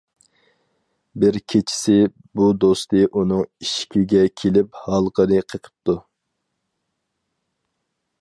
بىر 1.23 1.35
كېچىسى 1.53 1.97
بۇ 2.39 2.47
دوستى 2.63 3.01
ئۇنىڭ 3.09 3.43
ئىشىكىگە 3.45 4.23
كېلىپ 4.43 4.81
ھالقىنى 4.87 5.43
قېقىپتۇ. 5.53 5.97